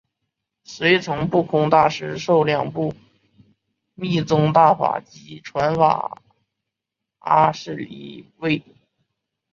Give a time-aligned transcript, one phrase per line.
[0.63, 2.95] 随从不空大师受两部
[3.93, 6.17] 密宗大法及传法
[7.19, 8.63] 阿阇黎位。